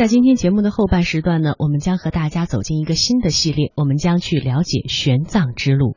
[0.00, 5.94] 在今天节目的后半时段呢，我们将和大家走进一个新的系列，我们将去了解玄奘之路。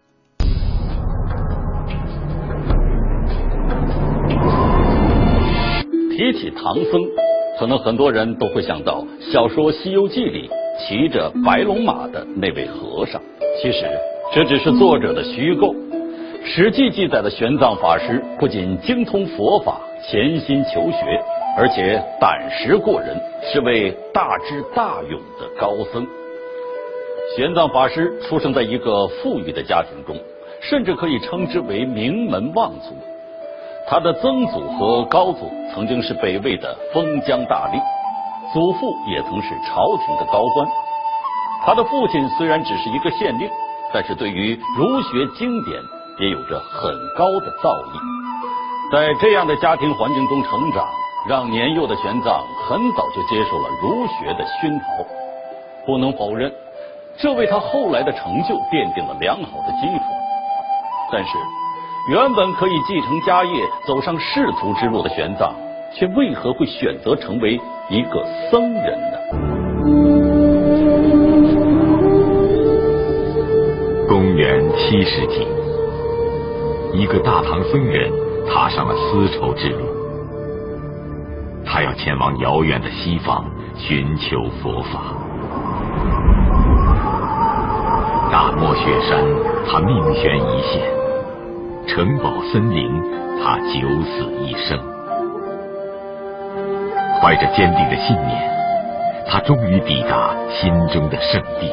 [6.11, 7.01] 提起唐僧，
[7.57, 13.21] 可能很多人都会想到小说《西游记》里骑着白龙马的那位和尚。
[13.61, 13.85] 其实
[14.33, 15.73] 这只是作者的虚构。
[16.43, 19.79] 史记记载的玄奘法师不仅精通佛法，
[20.11, 21.23] 潜心求学。
[21.55, 26.05] 而且胆识过人，是位大智大勇的高僧。
[27.35, 30.19] 玄奘法师出生在一个富裕的家庭中，
[30.61, 32.95] 甚至可以称之为名门望族。
[33.87, 37.79] 他的曾祖和高祖曾经是北魏的封疆大吏，
[38.51, 40.67] 祖父也曾是朝廷的高官。
[41.65, 43.47] 他的父亲虽然只是一个县令，
[43.93, 45.79] 但是对于儒学经典
[46.19, 48.91] 也有着很高的造诣。
[48.91, 50.87] 在这样的家庭环境中成长。
[51.25, 54.85] 让年幼的玄奘很早就接受了儒学的熏陶，
[55.85, 56.51] 不能否认，
[57.17, 60.03] 这为他后来的成就奠定了良好的基础。
[61.13, 61.29] 但是，
[62.09, 63.51] 原本可以继承家业、
[63.87, 65.53] 走上仕途之路的玄奘，
[65.93, 67.57] 却为何会选择成为
[67.89, 69.17] 一个僧人呢？
[74.09, 75.47] 公元七世纪，
[76.91, 78.11] 一个大唐僧人
[78.45, 79.92] 踏上了丝绸之路。
[82.03, 83.45] 前往遥远的西方
[83.77, 84.99] 寻求佛法。
[88.29, 89.23] 大漠雪山，
[89.65, 90.81] 他命悬一线；
[91.87, 92.91] 城堡森林，
[93.41, 94.77] 他九死一生。
[97.21, 98.51] 怀着坚定的信念，
[99.29, 101.71] 他终于抵达心中的圣地。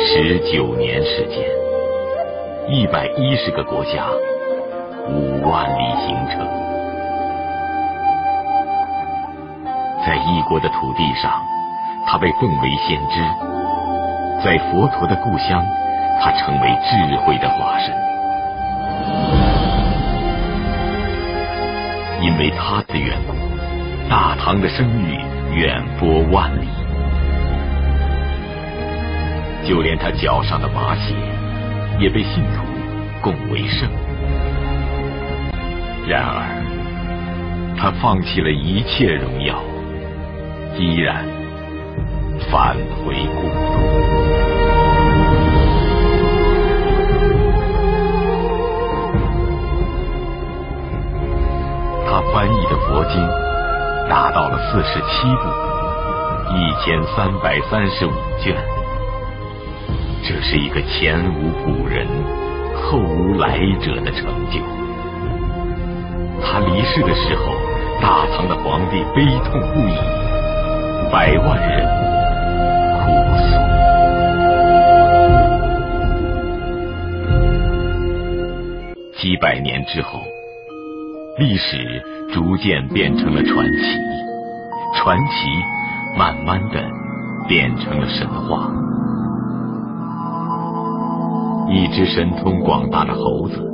[0.00, 1.44] 十九年时间，
[2.68, 4.04] 一百一十个国家，
[5.08, 6.63] 五万里行程。
[10.06, 11.42] 在异国的土地上，
[12.06, 13.24] 他被奉为先知；
[14.44, 15.64] 在佛陀的故乡，
[16.20, 17.94] 他成为智慧的化身。
[22.20, 23.34] 因为他的缘故，
[24.10, 25.18] 大唐的声誉
[25.54, 26.68] 远播万里。
[29.66, 31.14] 就连他脚上的麻鞋，
[31.98, 32.62] 也被信徒
[33.22, 33.88] 供为圣。
[36.06, 39.58] 然而，他放弃了一切荣耀。
[40.76, 41.24] 依然
[42.50, 43.54] 返回故土。
[52.06, 53.14] 他翻译的佛经
[54.08, 55.42] 达到了四十七部，
[56.54, 58.56] 一千三百三十五卷。
[60.22, 62.06] 这是一个前无古人、
[62.74, 64.58] 后无来者的成就。
[66.42, 67.52] 他离世的时候，
[68.00, 70.23] 大唐的皇帝悲痛不已。
[71.10, 71.86] 百万人
[72.98, 73.02] 哭
[73.38, 73.44] 诉。
[79.20, 80.20] 几百年之后，
[81.38, 83.98] 历史逐渐变成了传奇，
[84.96, 85.48] 传奇
[86.18, 86.82] 慢慢的
[87.48, 88.70] 变成了神话。
[91.70, 93.72] 一只神通广大的猴子，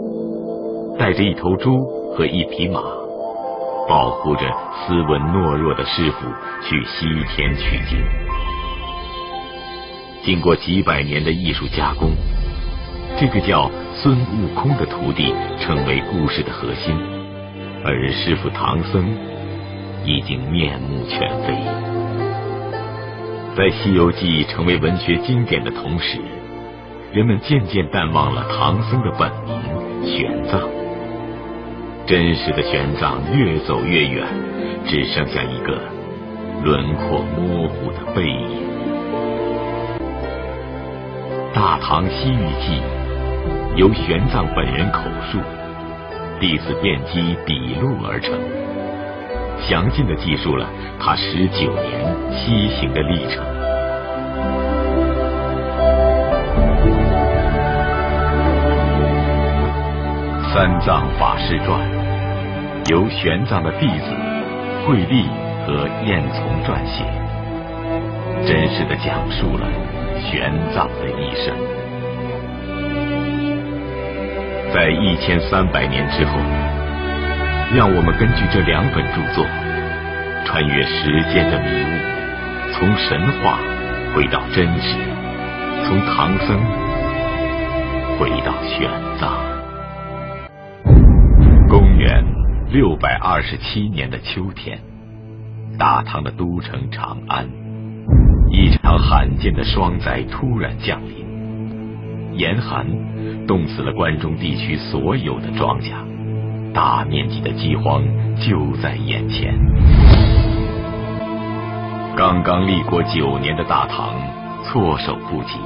[0.99, 3.00] 带着一头猪和一匹马。
[3.91, 4.43] 保护着
[4.73, 6.29] 斯文懦弱的师傅
[6.63, 7.99] 去西天取经。
[10.23, 12.13] 经过几百年的艺术加工，
[13.19, 16.97] 这个叫孙悟空的徒弟成为故事的核心，
[17.85, 19.13] 而师傅唐僧
[20.05, 21.53] 已经面目全非。
[23.57, 26.21] 在《西游记》成为文学经典的同时，
[27.13, 30.80] 人们渐渐淡忘了唐僧的本名玄奘。
[32.11, 34.27] 真实的玄奘越走越远，
[34.85, 35.81] 只剩下一个
[36.65, 38.69] 轮廓模糊的背影。
[41.55, 42.83] 《大唐西域记》
[43.77, 45.39] 由玄奘本人口述，
[46.41, 48.37] 弟子辩机笔录而成，
[49.61, 50.67] 详尽的记述了
[50.99, 53.45] 他十九年西行的历程。
[60.53, 61.81] 《三藏法师传》
[62.89, 64.05] 由玄奘的弟子
[64.85, 65.29] 慧立
[65.67, 67.05] 和燕从撰写，
[68.47, 69.69] 真实的讲述了
[70.19, 71.55] 玄奘的一生。
[74.73, 76.33] 在一千三百年之后，
[77.75, 79.45] 让我们根据这两本著作，
[80.45, 83.59] 穿越时间的迷雾，从神话
[84.15, 84.97] 回到真实，
[85.87, 86.59] 从唐僧
[88.19, 88.91] 回到玄
[89.21, 89.50] 奘。
[92.73, 94.79] 六百二十七年的秋天，
[95.77, 97.45] 大唐的都城长安，
[98.49, 101.27] 一场罕见的霜灾突然降临，
[102.39, 102.87] 严寒。
[103.49, 105.95] 冻死了关中地区所有的庄稼，
[106.73, 108.05] 大面积的饥荒
[108.37, 109.53] 就在眼前。
[112.17, 114.15] 刚刚立国九年的大唐
[114.63, 115.59] 措手不及，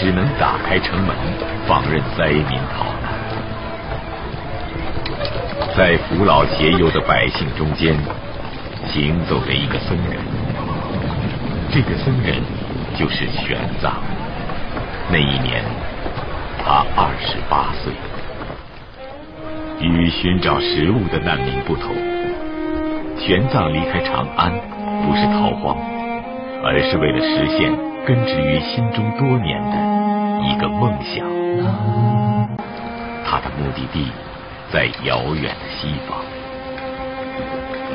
[0.00, 1.14] 只能打开城门
[1.66, 3.21] 放任灾民逃难。
[5.76, 7.96] 在扶老携幼的百姓中间，
[8.92, 10.18] 行走着一个僧人。
[11.70, 12.42] 这个僧人
[12.98, 13.92] 就是玄奘。
[15.10, 15.62] 那一年。
[16.64, 17.92] 他二十八岁，
[19.80, 21.92] 与寻找食物的难民不同，
[23.18, 24.52] 玄奘离开长安
[25.02, 25.76] 不是逃荒，
[26.62, 27.72] 而是为了实现
[28.06, 29.76] 根植于心中多年的
[30.46, 31.26] 一个梦想。
[33.26, 34.12] 他的目的地
[34.72, 36.18] 在遥远的西方，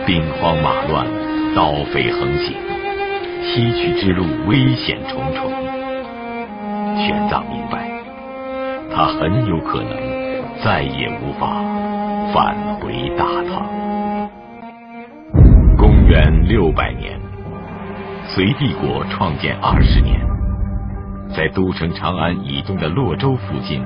[0.05, 1.07] 兵荒马乱，
[1.55, 2.55] 盗匪横行，
[3.41, 5.49] 西去之路危险重重。
[6.97, 7.89] 玄奘明白。
[8.93, 9.91] 他很有可能
[10.63, 11.47] 再也无法
[12.31, 14.29] 返回大唐。
[15.77, 17.19] 公元六百年，
[18.27, 20.19] 隋帝国创建二十年，
[21.35, 23.83] 在都城长安以东的洛州附近，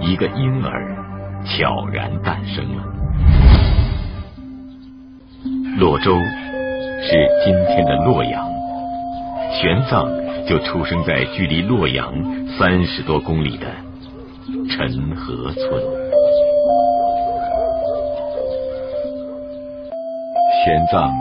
[0.00, 0.96] 一个婴儿
[1.44, 2.84] 悄然诞生了。
[5.78, 6.12] 洛州
[7.02, 8.48] 是今天的洛阳，
[9.52, 10.08] 玄奘
[10.46, 12.12] 就出生在距离洛阳
[12.58, 13.66] 三十多公里的。
[14.68, 15.82] 陈河村，
[20.64, 21.12] 玄奘，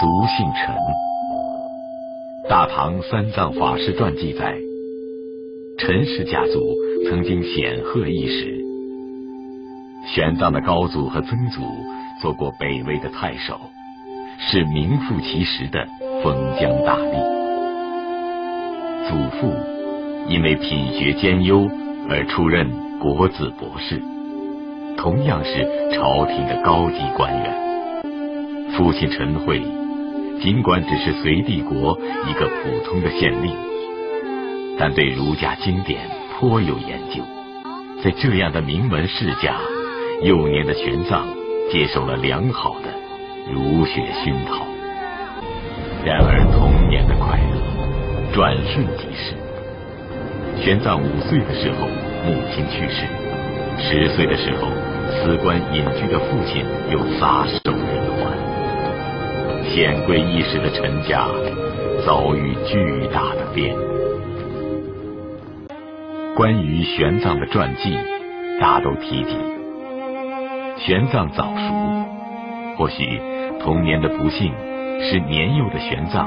[0.00, 0.74] 俗姓陈。
[2.48, 4.56] 《大唐三藏法师传》记载，
[5.78, 6.74] 陈氏家族
[7.08, 8.57] 曾经显赫一时。
[10.14, 11.62] 玄奘的高祖和曾祖
[12.20, 13.60] 做过北魏的太守，
[14.38, 15.86] 是名副其实的
[16.22, 17.12] 封疆大吏。
[19.08, 19.52] 祖父
[20.28, 21.68] 因为品学兼优。
[22.10, 22.66] 而出任
[22.98, 24.02] 国子博士，
[24.96, 27.54] 同样是朝廷的高级官员。
[28.72, 29.62] 父亲陈慧，
[30.40, 33.54] 尽管只是隋帝国一个普通的县令，
[34.78, 36.00] 但对儒家经典
[36.32, 37.22] 颇有研究。
[38.02, 39.58] 在这样的名门世家，
[40.22, 41.22] 幼年的玄奘
[41.70, 42.88] 接受了良好的
[43.52, 44.66] 儒学熏陶。
[46.04, 49.34] 然而童年的快乐转瞬即逝。
[50.60, 51.86] 玄奘五岁的时候，
[52.26, 53.06] 母亲去世；
[53.78, 54.66] 十岁的时候，
[55.08, 58.36] 辞官隐居的父亲又撒手人寰。
[59.70, 61.28] 显贵一时的陈家
[62.04, 63.82] 遭遇巨大的变故。
[66.34, 67.96] 关于玄奘的传记，
[68.60, 69.36] 大都提及
[70.78, 71.74] 玄奘早熟，
[72.76, 73.20] 或许
[73.60, 74.52] 童年的不幸
[75.00, 76.26] 使年幼的玄奘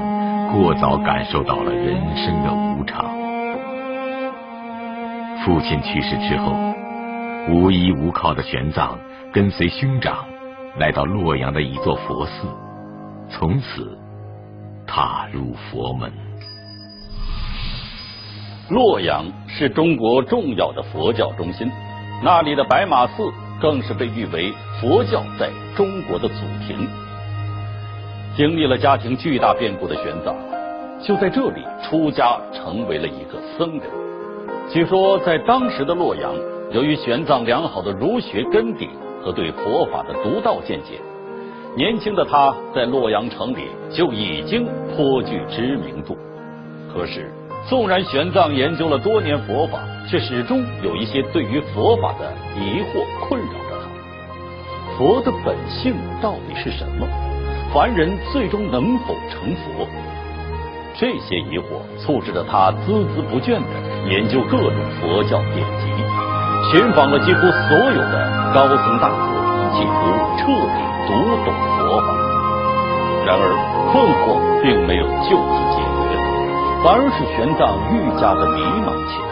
[0.51, 3.05] 过早感受到了人生的无常。
[5.43, 6.53] 父亲去世之后，
[7.49, 8.89] 无依无靠的玄奘
[9.31, 10.25] 跟随兄长
[10.77, 12.47] 来到洛阳的一座佛寺，
[13.29, 13.97] 从此
[14.85, 16.11] 踏入佛门。
[18.69, 21.71] 洛阳是中国重要的佛教中心，
[22.21, 23.31] 那里的白马寺
[23.61, 26.35] 更是被誉为佛教在中国的祖
[26.67, 26.87] 庭。
[28.35, 30.33] 经历了家庭巨大变故的玄奘，
[31.01, 33.83] 就在这里出家，成为了一个僧人。
[34.69, 36.33] 据说，在当时的洛阳，
[36.71, 38.89] 由于玄奘良好的儒学根底
[39.21, 41.01] 和对佛法的独到见解，
[41.75, 44.65] 年轻的他在洛阳城里就已经
[44.95, 46.17] 颇具知名度。
[46.93, 47.29] 可是，
[47.69, 54.97] 纵然玄奘研究了多年佛法，却始终有一些对于佛法的疑惑困扰着他。
[54.97, 57.07] 佛的本性到底是什么？
[57.73, 59.87] 凡人最终能否成佛？
[60.93, 65.87] 这些疑惑促使着他孜孜不倦地研究各种佛教典籍，
[66.69, 69.15] 寻访了几乎所有的高僧大德，
[69.71, 69.89] 企图
[70.37, 70.77] 彻底
[71.07, 71.13] 读
[71.45, 72.07] 懂佛法。
[73.25, 73.43] 然而，
[73.93, 75.90] 困惑并没有就此解决，
[76.83, 79.29] 反而使玄奘愈加的迷茫起来。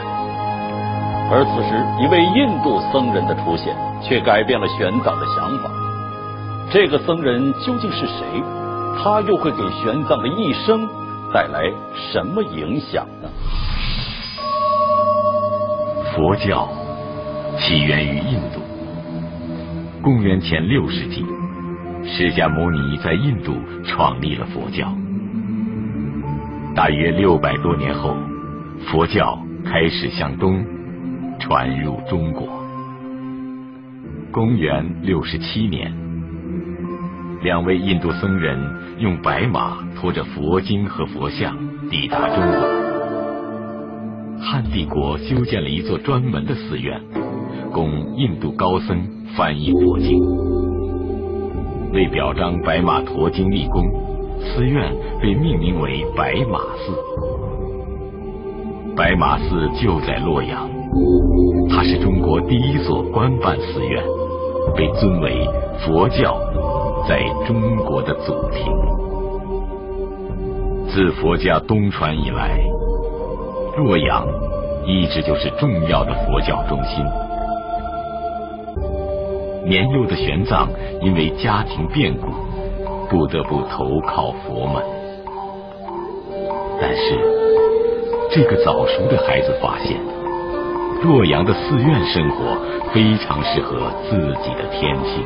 [1.32, 1.70] 而此时，
[2.02, 5.70] 一位印度僧人的出现，却改变了玄奘的想法。
[6.72, 8.44] 这个僧人究竟是谁？
[9.02, 10.88] 他又会给玄奘的一生？
[11.32, 13.30] 带来什么影响呢？
[16.16, 16.68] 佛教
[17.60, 18.60] 起源于印度，
[20.02, 21.24] 公元前六世纪，
[22.04, 23.54] 释迦牟尼在印度
[23.86, 24.88] 创立了佛教。
[26.80, 28.16] 大约六百多年后，
[28.86, 30.64] 佛教开始向东
[31.38, 32.48] 传入中国。
[34.32, 35.94] 公元六十七年，
[37.44, 38.58] 两位印度僧人
[38.98, 41.54] 用白马拖着佛经和佛像
[41.90, 44.40] 抵达中国。
[44.40, 46.98] 汉帝国修建了一座专门的寺院，
[47.74, 49.06] 供印度高僧
[49.36, 50.18] 翻译佛经。
[51.92, 53.84] 为表彰白马驮经立功，
[54.40, 56.94] 寺院被命名为白马寺。
[58.96, 60.70] 白马寺就在洛阳，
[61.70, 64.04] 它是中国第一所官办寺院，
[64.76, 65.48] 被尊为
[65.80, 66.38] 佛教
[67.08, 68.74] 在中国的祖庭。
[70.88, 72.60] 自佛教东传以来。
[73.78, 74.28] 洛阳
[74.86, 77.06] 一直就是重要的佛教中心。
[79.66, 80.68] 年幼的玄奘
[81.02, 82.28] 因为家庭变故，
[83.10, 84.84] 不得不投靠佛门。
[86.80, 87.20] 但是，
[88.32, 89.98] 这个早熟的孩子发现，
[91.04, 92.58] 洛阳的寺院生活
[92.94, 95.26] 非常适合自己的天性。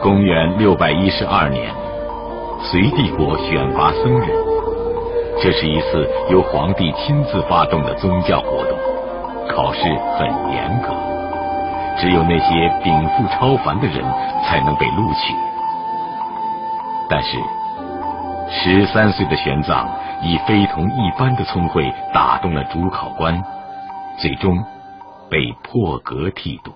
[0.00, 1.72] 公元六百一十二年，
[2.60, 4.28] 隋帝国选拔僧人。
[5.40, 8.78] 这是一次由皇帝亲自发动的宗教活动，
[9.48, 9.80] 考试
[10.16, 10.88] 很严格，
[12.02, 14.02] 只有那些禀赋超凡的人
[14.42, 15.32] 才能被录取。
[17.08, 17.38] 但是，
[18.50, 19.86] 十三岁的玄奘
[20.20, 23.40] 以非同一般的聪慧打动了主考官，
[24.18, 24.58] 最终
[25.30, 26.72] 被破格剃度。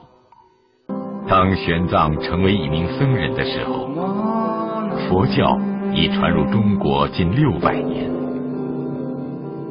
[1.28, 3.88] 当玄奘成为一名僧人的时候，
[5.08, 5.58] 佛教
[5.92, 8.08] 已传入中国近六百年。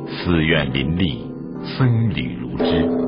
[0.06, 1.26] 寺院林立，
[1.64, 3.05] 僧侣如织。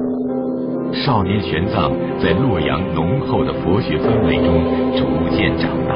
[0.93, 4.63] 少年玄奘在洛阳浓厚的佛学氛围中
[4.95, 5.95] 逐渐长大。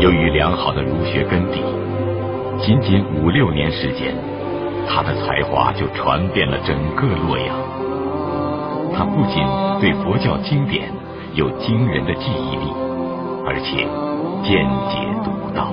[0.00, 1.62] 由于良好的儒学根底，
[2.60, 4.14] 仅仅五六年时间，
[4.86, 7.56] 他的才华就传遍了整个洛阳。
[8.92, 9.42] 他不仅
[9.80, 10.88] 对佛教经典
[11.34, 12.72] 有惊人的记忆力，
[13.46, 13.86] 而且
[14.44, 15.72] 见解独到。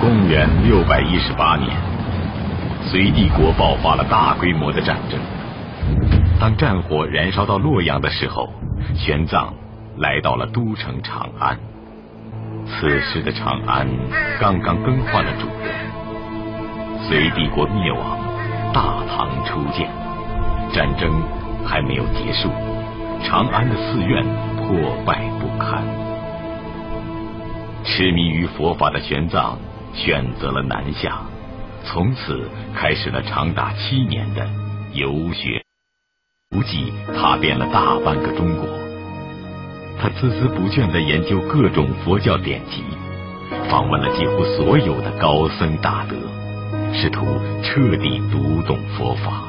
[0.00, 1.70] 公元六百一十八年，
[2.82, 5.20] 隋帝国爆发了大规模的战争。
[6.40, 8.48] 当战火燃烧到洛阳的时候，
[8.96, 9.50] 玄奘
[9.98, 11.56] 来到了都城长安。
[12.80, 13.86] 此时的长安
[14.40, 15.70] 刚刚更换了主人，
[17.06, 18.18] 隋帝国灭亡，
[18.72, 19.86] 大唐初建，
[20.72, 21.22] 战争
[21.62, 22.48] 还没有结束，
[23.22, 24.24] 长安的寺院
[24.56, 25.84] 破败不堪。
[27.84, 29.56] 痴迷于佛法的玄奘
[29.92, 31.20] 选择了南下，
[31.84, 34.48] 从此开始了长达七年的
[34.94, 35.62] 游学，
[36.56, 38.69] 无忌踏遍了大半个中国。
[40.02, 42.82] 他孜孜不倦地研究各种佛教典籍，
[43.68, 46.16] 访问了几乎所有的高僧大德，
[46.90, 47.26] 试图
[47.62, 49.44] 彻底读懂佛法。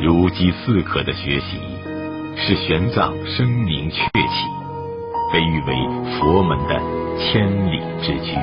[0.00, 1.58] 如饥似渴的学习，
[2.36, 4.46] 使玄奘声名鹊起，
[5.32, 5.74] 被誉为
[6.20, 6.80] 佛门的
[7.18, 8.34] 千里之驹。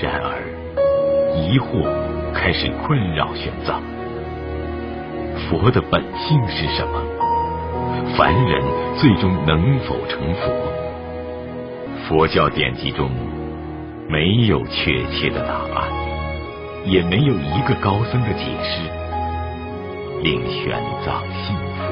[0.00, 0.38] 然而，
[1.36, 1.84] 疑惑
[2.32, 3.80] 开始困扰玄奘：
[5.50, 7.02] 佛的本性是什么？
[8.16, 8.62] 凡人
[8.96, 10.52] 最终能否成佛？
[12.08, 13.10] 佛教典籍中
[14.08, 15.88] 没有确切的答案，
[16.84, 18.82] 也没有一个高僧的解释
[20.22, 20.76] 令玄
[21.06, 21.84] 奘信服。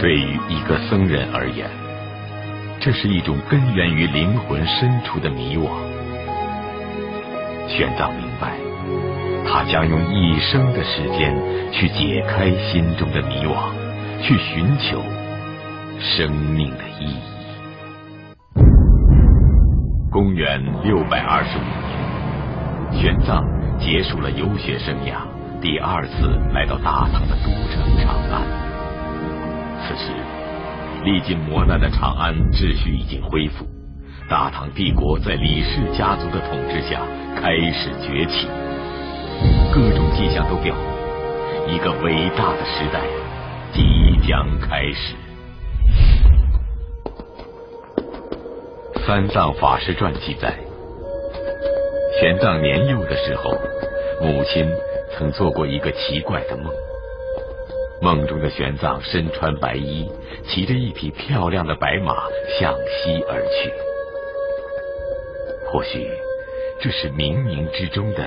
[0.00, 1.68] 对于一个僧人而言，
[2.80, 5.68] 这是一种根源于灵魂深处的迷惘。
[7.68, 8.56] 玄奘明白，
[9.46, 11.36] 他将用一生的时间
[11.70, 13.79] 去解开心中的迷惘。
[14.22, 15.02] 去寻求
[15.98, 17.16] 生命的意义。
[20.10, 21.62] 公元六百二十五
[22.92, 23.42] 年，玄奘
[23.78, 25.22] 结束了游学生涯，
[25.60, 28.42] 第二次来到大唐的都城长安。
[29.82, 30.12] 此时，
[31.04, 33.64] 历尽磨难的长安秩序已经恢复，
[34.28, 37.00] 大唐帝国在李氏家族的统治下
[37.40, 38.46] 开始崛起。
[39.72, 40.90] 各种迹象都表明。
[41.74, 43.00] 一个伟大的时代
[43.72, 43.80] 即
[44.26, 45.14] 将开始。
[49.06, 50.58] 《三藏法师传》记载，
[52.20, 53.50] 玄奘年幼的时候，
[54.20, 54.68] 母亲
[55.12, 56.72] 曾做过一个奇怪的梦。
[58.02, 60.10] 梦中的玄奘身穿白衣，
[60.46, 62.14] 骑着一匹漂亮的白马
[62.58, 63.72] 向西而去。
[65.66, 66.08] 或许
[66.80, 68.26] 这是冥冥之中的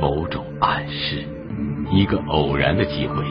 [0.00, 1.22] 某种暗示。
[1.92, 3.22] 一个偶然的机会，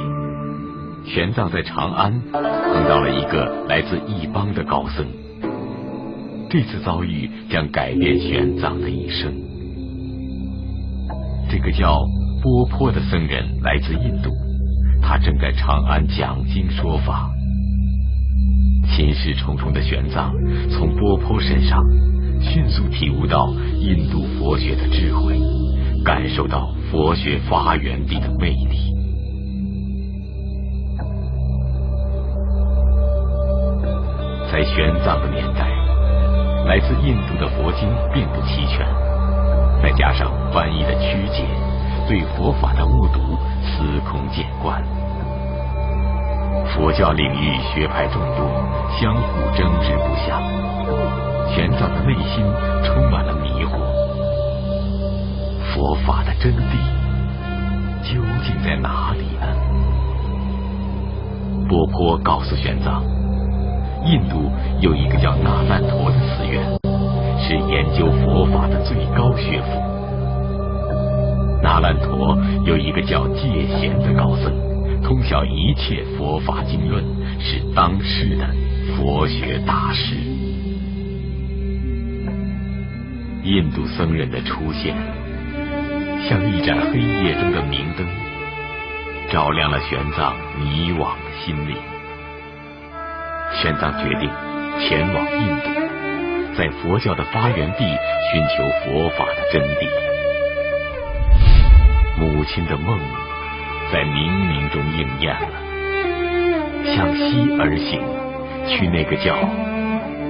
[1.05, 5.05] 玄奘在长安碰到了一个来自异邦的高僧。
[6.49, 9.33] 这次遭遇将改变玄奘的一生。
[11.49, 12.01] 这个叫
[12.41, 14.29] 波坡的僧人来自印度。
[15.01, 17.29] 他正在长安讲经说法，
[18.87, 20.31] 心事重重的玄奘
[20.69, 21.83] 从波坡身上
[22.39, 25.39] 迅速体悟到印度佛学的智慧，
[26.05, 29.00] 感受到佛学发源地的魅力。
[34.51, 35.65] 在玄奘的年代，
[36.65, 38.85] 来自印度的佛经并不齐全，
[39.81, 41.45] 再加上翻译的曲解，
[42.05, 44.83] 对佛法的误读司空见惯。
[46.67, 48.45] 佛教领域学派众多，
[48.99, 50.41] 相互争执不下。
[51.47, 52.43] 玄奘的内心
[52.83, 53.79] 充满了迷惑。
[55.73, 56.75] 佛法的真谛
[58.03, 59.47] 究竟在哪里呢？
[61.69, 63.01] 波坡告诉玄奘，
[64.05, 66.63] 印度有一个叫那烂陀的寺院，
[67.39, 69.67] 是研究佛法的最高学府。
[71.61, 74.51] 那烂陀有一个叫戒贤的高僧。
[75.03, 77.03] 通晓一切佛法经论，
[77.39, 78.47] 是当世的
[78.95, 80.15] 佛学大师。
[83.43, 84.95] 印度僧人的出现，
[86.27, 88.07] 像一盏黑夜中的明灯，
[89.29, 91.75] 照亮了玄奘迷惘的心灵。
[93.55, 94.29] 玄奘决定
[94.79, 95.65] 前往印度，
[96.57, 97.79] 在佛教的发源地
[98.31, 99.89] 寻求佛法的真谛。
[102.17, 102.99] 母亲的梦。
[103.91, 104.15] 在冥
[104.47, 105.49] 冥中应验了，
[106.95, 108.01] 向西而行，
[108.65, 109.35] 去那个叫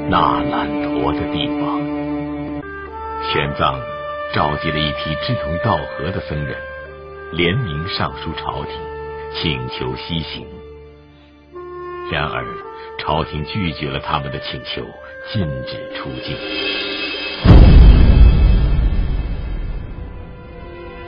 [0.10, 1.80] 那烂陀的地方。
[3.32, 3.76] 玄奘
[4.34, 6.58] 召集了一批志同道合的僧人，
[7.34, 8.74] 联名上书朝廷，
[9.36, 10.48] 请求西行。
[12.12, 12.44] 然而，
[13.02, 14.86] 朝廷拒绝了他们的请求，
[15.34, 16.38] 禁止出境。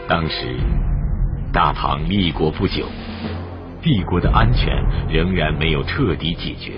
[0.08, 0.58] 当时。
[1.54, 2.88] 大唐立国不久，
[3.80, 4.74] 帝国的安全
[5.08, 6.72] 仍然没有彻底解决。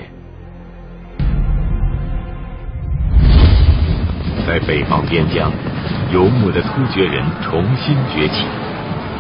[4.45, 5.49] 在北方边疆，
[6.11, 8.45] 游牧的突厥人重新崛起，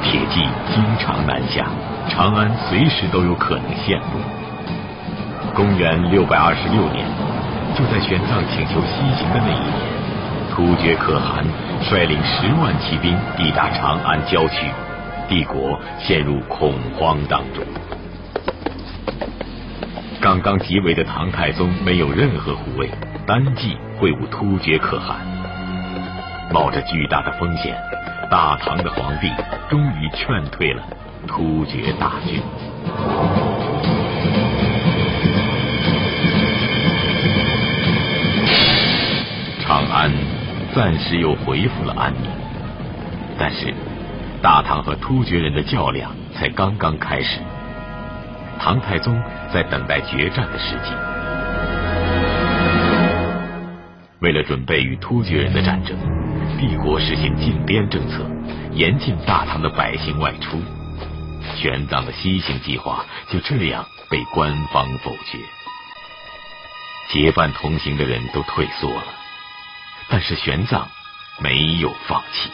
[0.03, 0.41] 铁骑
[0.73, 1.69] 经常南下，
[2.09, 4.34] 长安随时都有可能陷落。
[5.55, 7.07] 公元六百二十六年，
[7.73, 9.71] 就在玄奘请求西行的那一年，
[10.51, 11.45] 突厥可汗
[11.81, 14.67] 率领十万骑兵抵达长安郊区。
[15.29, 17.63] 帝国陷入恐慌当中。
[20.19, 22.89] 刚刚即位的唐太宗没有任何护卫，
[23.25, 25.15] 单骑会晤突厥可汗，
[26.51, 27.77] 冒着巨大的风险，
[28.29, 29.31] 大唐的皇帝
[29.69, 30.83] 终于劝退了
[31.25, 32.41] 突厥大军。
[40.73, 42.29] 暂时又恢复了安宁，
[43.37, 43.73] 但是。
[44.41, 47.39] 大唐和突厥人的较量才刚刚开始，
[48.59, 49.19] 唐太宗
[49.51, 50.93] 在等待决战的时机。
[54.19, 55.97] 为了准备与突厥人的战争，
[56.59, 58.23] 帝国实行禁边政策，
[58.73, 60.61] 严禁大唐的百姓外出。
[61.55, 65.39] 玄奘的西行计划就这样被官方否决，
[67.09, 69.03] 结伴同行的人都退缩了，
[70.09, 70.83] 但是玄奘
[71.39, 72.49] 没有放弃。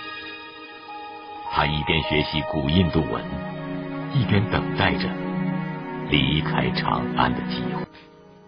[1.54, 3.22] 他一边学习古印度文，
[4.14, 5.10] 一边等待着
[6.10, 7.86] 离开长安的机会。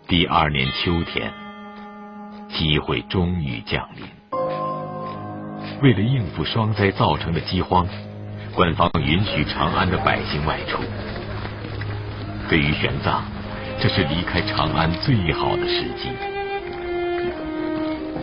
[0.08, 1.32] 第二年秋天，
[2.50, 4.06] 机会终于降临。
[5.82, 7.86] 为了应付霜灾造成的饥荒，
[8.56, 10.82] 官方允许长安的百姓外出。
[12.50, 13.22] 对于玄奘，
[13.82, 16.33] 这是离开长安最好的时机。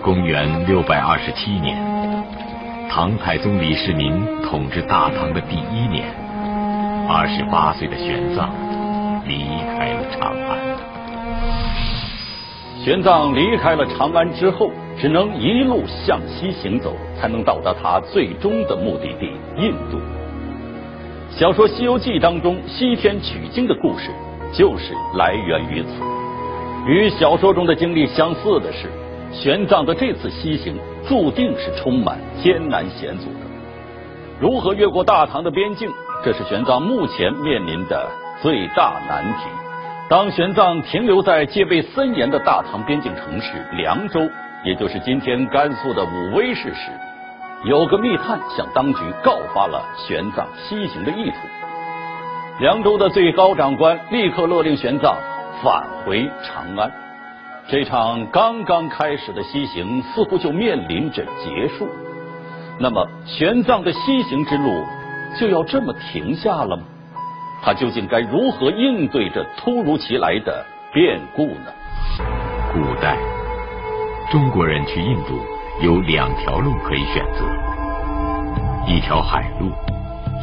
[0.03, 1.77] 公元六百二十七年。
[2.89, 6.09] 唐太宗李世民统治大唐的第一年，
[7.09, 8.49] 二十八岁的玄奘
[9.27, 9.45] 离
[9.77, 10.59] 开了长安。
[12.83, 20.01] 玄奘离开了长安之后，只能一路向西行走，才能到达他最终的目的地印度。
[21.31, 24.11] 小说《西游记》当中西天取经的故事，
[24.53, 25.89] 就是来源于此。
[26.87, 28.91] 与小说中的经历相似的是，
[29.33, 33.41] 玄奘的这次西行注定是充满艰难险阻的。
[34.41, 35.91] 如何越过大唐的边境，
[36.25, 38.09] 这是玄奘目前面临的
[38.43, 39.49] 最大难题。
[40.09, 44.21] 当玄奘停留在戒备森严的大唐边境城市凉州，
[44.65, 46.91] 也就是今天甘肃的武威市时，
[47.65, 51.37] 有个密探向当局告发了玄奘西行的意图。
[52.59, 55.15] 凉州的最高长官立刻勒令玄奘
[55.63, 56.91] 返回长安。
[57.71, 61.89] 这场刚刚开始的西行似乎就面临着结束。
[62.81, 64.85] 那么，玄奘的西行之路
[65.39, 66.83] 就要这么停下了吗？
[67.63, 71.73] 他究竟该如何应对这突如其来的变故呢？
[72.73, 73.17] 古代，
[74.33, 75.39] 中国人去印度
[75.81, 77.45] 有两条路可以选择：
[78.89, 79.71] 一条海路，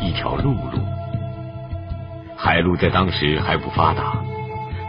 [0.01, 0.79] 一条陆路。
[2.37, 4.13] 海路在当时还不发达，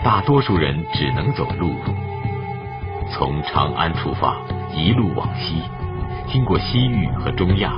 [0.05, 1.94] 大多数人只能走陆路，
[3.11, 4.37] 从长安出发，
[4.75, 5.62] 一路往西，
[6.31, 7.73] 经过西域和中亚，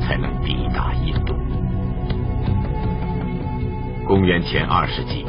[0.00, 1.34] 才能抵达印度。
[4.06, 5.24] 公元前二世纪，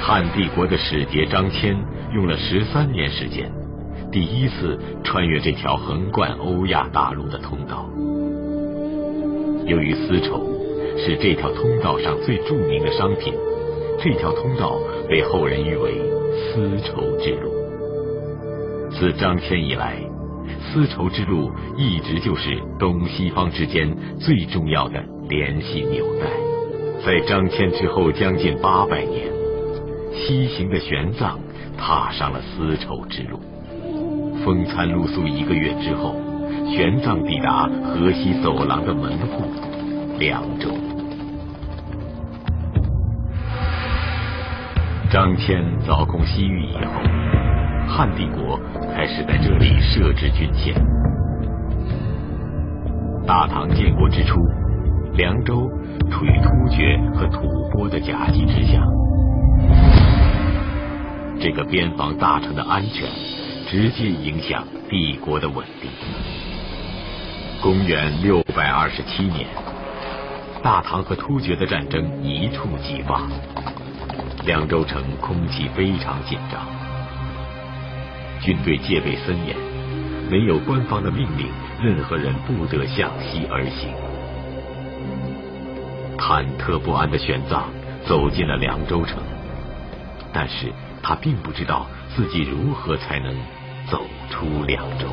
[0.00, 1.76] 汉帝国的使节张骞
[2.12, 3.50] 用了十三年时间，
[4.10, 7.88] 第一次穿越这条横贯欧亚大陆的通道。
[9.66, 10.42] 由于丝绸
[10.98, 13.32] 是这条通道上最著名的商品，
[14.02, 16.00] 这条通道被后人誉为
[16.52, 17.51] “丝绸之路”。
[19.02, 19.96] 自张骞以来，
[20.60, 26.26] 丝绸之路一直就是东西方之间最重要的联系纽带。
[27.04, 29.26] 在张骞之后将近八百年，
[30.14, 31.36] 西行的玄奘
[31.76, 33.40] 踏上了丝绸之路。
[34.44, 36.14] 风餐露宿一个月之后，
[36.70, 39.50] 玄奘抵达河西走廊的门户
[40.20, 40.70] 凉州。
[45.10, 47.02] 张骞凿空西域以后，
[47.94, 48.58] 汉帝国
[48.96, 50.74] 开始在这里设置郡县。
[53.26, 54.40] 大唐建国之初。
[55.14, 55.70] 凉州
[56.10, 58.80] 处于突厥和吐蕃的夹击之下，
[61.38, 63.06] 这个边防大臣的安全
[63.68, 65.90] 直接影响帝国的稳定。
[67.60, 69.46] 公元六百二十七年，
[70.62, 73.28] 大唐和突厥的战争一触即发，
[74.46, 76.66] 凉州城空气非常紧张，
[78.42, 79.56] 军队戒备森严，
[80.28, 81.46] 没有官方的命令，
[81.80, 83.94] 任何人不得向西而行。
[86.18, 87.62] 忐忑不安的玄奘
[88.04, 89.22] 走进了凉州城，
[90.32, 90.72] 但是
[91.04, 93.32] 他并不知道自己如何才能
[93.88, 95.06] 走出凉州。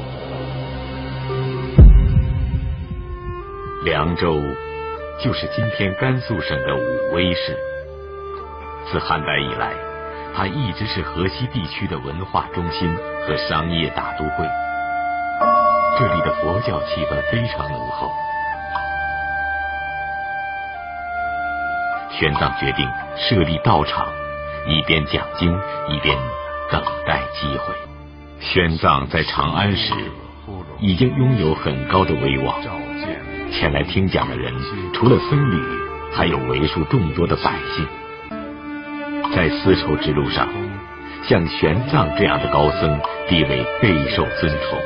[3.86, 4.42] 凉州
[5.24, 7.56] 就是今天甘肃省的武威市。
[8.92, 9.74] 自汉代以来，
[10.40, 12.90] 它一直是河西地区的文化中心
[13.28, 14.48] 和商业大都会。
[16.00, 18.10] 这里的佛教气氛非常浓厚。
[22.10, 24.08] 玄奘决定设立道场，
[24.66, 25.52] 一边讲经，
[25.90, 26.18] 一边
[26.72, 27.76] 等待机会。
[28.40, 29.94] 玄奘在长安时
[30.80, 32.56] 已经拥有很高的威望，
[33.52, 34.54] 前来听讲的人
[34.94, 35.62] 除了僧侣，
[36.16, 37.86] 还有为数众多的百姓。
[39.36, 40.48] 在丝绸之路上，
[41.28, 44.80] 像玄奘这样的高僧地位备受尊崇，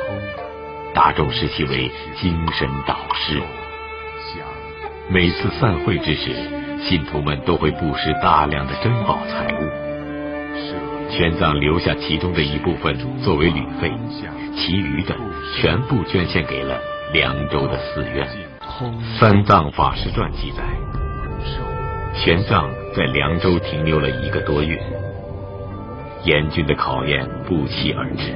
[0.93, 3.41] 大众视其为精神导师。
[5.09, 6.31] 每次散会之时。
[6.83, 13.89] 信徒们都会布施大量的珍宝财物，玄奘留下其中的一部分作为旅费，
[14.53, 15.15] 其余的
[15.55, 16.77] 全部捐献给了
[17.13, 18.27] 凉州的寺院。
[19.17, 20.63] 《三藏法师传》记载，
[22.13, 24.79] 玄奘在凉州停留了一个多月，
[26.23, 28.33] 严峻的考验不期而至。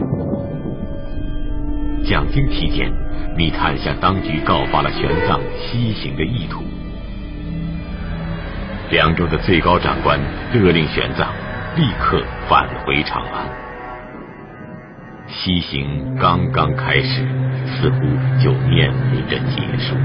[2.04, 2.92] 讲经期间，
[3.38, 6.64] 密探向当局告发了玄奘西行的意图。
[8.90, 10.20] 凉州的最高长官
[10.54, 11.28] 勒令玄奘
[11.76, 13.46] 立刻返回长安。
[15.28, 17.26] 西行刚刚开始，
[17.66, 18.00] 似乎
[18.44, 19.96] 就面临着结束。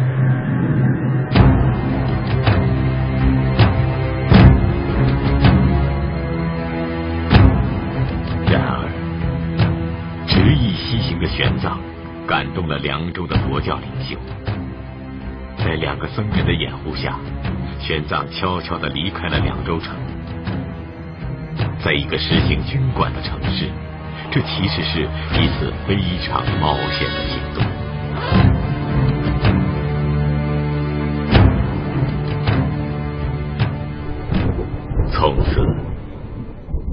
[11.02, 11.76] 行的玄奘
[12.26, 14.16] 感动了凉州的佛教领袖，
[15.58, 17.18] 在两个僧人的掩护下，
[17.80, 19.94] 玄奘悄悄的离开了凉州城。
[21.84, 23.68] 在一个实行军管的城市，
[24.30, 27.64] 这其实是一次非常冒险的行动。
[35.10, 35.60] 从此，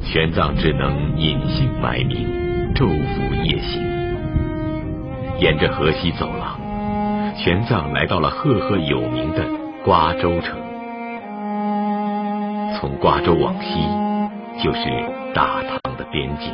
[0.01, 2.27] 玄奘只能隐姓埋名，
[2.75, 3.88] 昼伏夜行。
[5.39, 6.59] 沿着河西走廊，
[7.35, 9.45] 玄奘来到了赫赫有名的
[9.85, 10.57] 瓜州城。
[12.75, 13.79] 从瓜州往西，
[14.61, 14.79] 就是
[15.33, 16.53] 大唐的边境，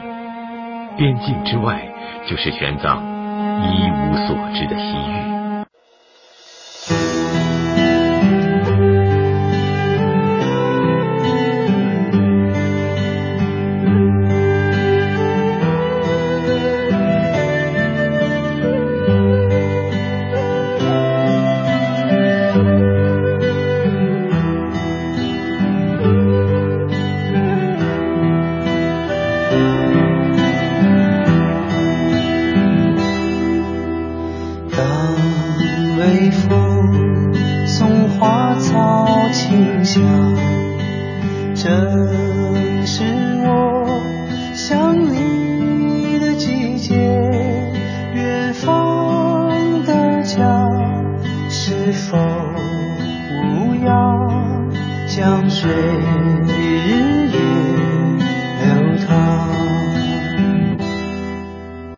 [0.96, 1.82] 边境之外，
[2.28, 3.00] 就是玄奘
[3.64, 5.35] 一无所知的西域。